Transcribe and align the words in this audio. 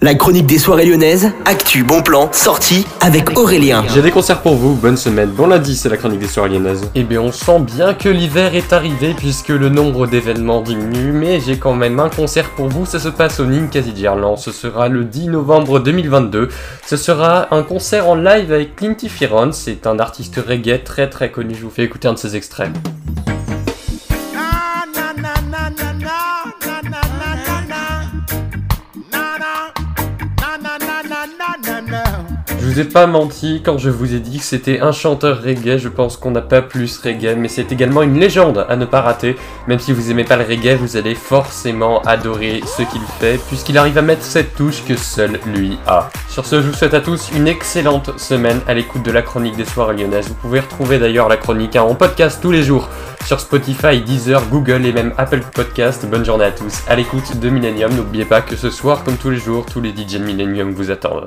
La 0.00 0.14
chronique 0.14 0.46
des 0.46 0.58
soirées 0.58 0.86
lyonnaises, 0.86 1.32
actu, 1.44 1.82
bon 1.82 2.02
plan, 2.02 2.30
sortie 2.32 2.86
avec 3.00 3.36
Aurélien. 3.36 3.84
J'ai 3.92 4.00
des 4.00 4.12
concerts 4.12 4.42
pour 4.42 4.54
vous, 4.54 4.76
bonne 4.76 4.96
semaine. 4.96 5.30
Bon 5.30 5.48
lundi, 5.48 5.74
c'est 5.74 5.88
la 5.88 5.96
chronique 5.96 6.20
des 6.20 6.28
soirées 6.28 6.50
lyonnaises. 6.50 6.88
Eh 6.94 7.02
bien, 7.02 7.20
on 7.20 7.32
sent 7.32 7.58
bien 7.58 7.94
que 7.94 8.08
l'hiver 8.08 8.54
est 8.54 8.72
arrivé 8.72 9.12
puisque 9.16 9.48
le 9.48 9.68
nombre 9.68 10.06
d'événements 10.06 10.62
diminue, 10.62 11.10
mais 11.10 11.40
j'ai 11.40 11.58
quand 11.58 11.74
même 11.74 11.98
un 11.98 12.10
concert 12.10 12.50
pour 12.50 12.68
vous, 12.68 12.86
ça 12.86 13.00
se 13.00 13.08
passe 13.08 13.40
au 13.40 13.46
Ninkasi 13.46 13.92
Gerland, 13.96 14.38
ce 14.38 14.52
sera 14.52 14.86
le 14.86 15.02
10 15.02 15.30
novembre 15.30 15.80
2022. 15.80 16.48
Ce 16.86 16.96
sera 16.96 17.52
un 17.52 17.64
concert 17.64 18.08
en 18.08 18.14
live 18.14 18.52
avec 18.52 18.76
Clinty 18.76 19.08
Firon, 19.08 19.50
c'est 19.50 19.84
un 19.88 19.98
artiste 19.98 20.36
reggae 20.36 20.80
très 20.84 21.10
très 21.10 21.32
connu, 21.32 21.56
je 21.56 21.64
vous 21.64 21.70
fais 21.70 21.82
écouter 21.82 22.06
un 22.06 22.12
de 22.12 22.18
ses 22.18 22.36
extraits. 22.36 22.70
Vous 32.78 32.84
ai 32.84 32.90
pas 32.90 33.08
menti 33.08 33.60
quand 33.64 33.76
je 33.76 33.90
vous 33.90 34.14
ai 34.14 34.20
dit 34.20 34.38
que 34.38 34.44
c'était 34.44 34.78
un 34.78 34.92
chanteur 34.92 35.42
reggae, 35.42 35.78
je 35.78 35.88
pense 35.88 36.16
qu'on 36.16 36.30
n'a 36.30 36.42
pas 36.42 36.62
plus 36.62 36.96
reggae, 36.98 37.34
mais 37.36 37.48
c'est 37.48 37.72
également 37.72 38.02
une 38.02 38.20
légende 38.20 38.66
à 38.68 38.76
ne 38.76 38.84
pas 38.84 39.00
rater. 39.00 39.34
Même 39.66 39.80
si 39.80 39.92
vous 39.92 40.12
aimez 40.12 40.22
pas 40.22 40.36
le 40.36 40.44
reggae, 40.44 40.76
vous 40.76 40.96
allez 40.96 41.16
forcément 41.16 42.00
adorer 42.02 42.60
ce 42.64 42.82
qu'il 42.82 43.00
fait, 43.18 43.40
puisqu'il 43.48 43.78
arrive 43.78 43.98
à 43.98 44.02
mettre 44.02 44.22
cette 44.22 44.54
touche 44.54 44.84
que 44.86 44.94
seul 44.94 45.40
lui 45.46 45.76
a. 45.88 46.08
Sur 46.28 46.46
ce, 46.46 46.62
je 46.62 46.68
vous 46.68 46.72
souhaite 46.72 46.94
à 46.94 47.00
tous 47.00 47.30
une 47.34 47.48
excellente 47.48 48.16
semaine 48.16 48.60
à 48.68 48.74
l'écoute 48.74 49.02
de 49.02 49.10
la 49.10 49.22
chronique 49.22 49.56
des 49.56 49.64
soirées 49.64 49.96
lyonnaises. 49.96 50.28
Vous 50.28 50.34
pouvez 50.34 50.60
retrouver 50.60 51.00
d'ailleurs 51.00 51.28
la 51.28 51.36
chronique 51.36 51.74
en 51.74 51.96
podcast 51.96 52.38
tous 52.40 52.52
les 52.52 52.62
jours 52.62 52.88
sur 53.26 53.40
Spotify, 53.40 54.00
Deezer, 54.00 54.46
Google 54.50 54.86
et 54.86 54.92
même 54.92 55.14
Apple 55.18 55.40
Podcast. 55.52 56.06
Bonne 56.06 56.24
journée 56.24 56.44
à 56.44 56.52
tous 56.52 56.82
à 56.86 56.94
l'écoute 56.94 57.40
de 57.40 57.48
Millennium. 57.50 57.92
N'oubliez 57.92 58.24
pas 58.24 58.40
que 58.40 58.54
ce 58.54 58.70
soir, 58.70 59.02
comme 59.02 59.16
tous 59.16 59.30
les 59.30 59.38
jours, 59.38 59.66
tous 59.66 59.80
les 59.80 59.90
DJ 59.90 60.18
de 60.18 60.24
Millennium 60.24 60.70
vous 60.70 60.92
attendent. 60.92 61.26